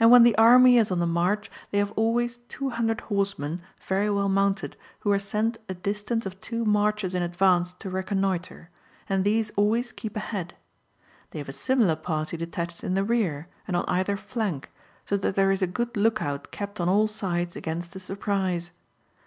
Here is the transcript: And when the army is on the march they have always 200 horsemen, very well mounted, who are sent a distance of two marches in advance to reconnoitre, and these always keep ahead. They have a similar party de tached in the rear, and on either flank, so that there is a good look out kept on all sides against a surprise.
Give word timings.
And 0.00 0.10
when 0.10 0.22
the 0.22 0.34
army 0.38 0.78
is 0.78 0.90
on 0.90 1.00
the 1.00 1.06
march 1.06 1.50
they 1.70 1.76
have 1.76 1.92
always 1.96 2.38
200 2.48 3.02
horsemen, 3.12 3.60
very 3.82 4.08
well 4.08 4.30
mounted, 4.30 4.74
who 5.00 5.12
are 5.12 5.18
sent 5.18 5.58
a 5.68 5.74
distance 5.74 6.24
of 6.24 6.40
two 6.40 6.64
marches 6.64 7.14
in 7.14 7.22
advance 7.22 7.74
to 7.74 7.90
reconnoitre, 7.90 8.70
and 9.06 9.22
these 9.22 9.50
always 9.50 9.92
keep 9.92 10.16
ahead. 10.16 10.54
They 11.32 11.40
have 11.40 11.50
a 11.50 11.52
similar 11.52 11.94
party 11.96 12.38
de 12.38 12.46
tached 12.46 12.82
in 12.82 12.94
the 12.94 13.04
rear, 13.04 13.46
and 13.68 13.76
on 13.76 13.84
either 13.86 14.16
flank, 14.16 14.70
so 15.04 15.18
that 15.18 15.34
there 15.34 15.50
is 15.52 15.60
a 15.60 15.66
good 15.66 15.94
look 15.94 16.22
out 16.22 16.50
kept 16.50 16.80
on 16.80 16.88
all 16.88 17.06
sides 17.06 17.54
against 17.54 17.94
a 17.96 18.00
surprise. 18.00 18.70